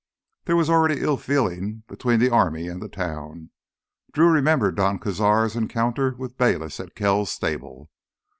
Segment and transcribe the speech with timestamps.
[0.45, 3.51] There was already ill feeling between the army and the town.
[4.11, 7.91] Drew remembered Don Cazar's encounter with Bayliss at Kells' stable.